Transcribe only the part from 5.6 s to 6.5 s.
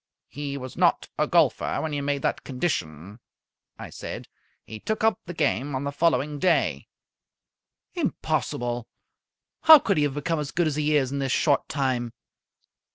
on the following